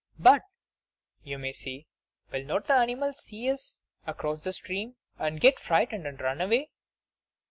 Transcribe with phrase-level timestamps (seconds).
[0.17, 0.41] "But,"
[1.21, 1.85] you may say,
[2.31, 6.71] "will not the animals see us across the stream, and get frightened and run away?"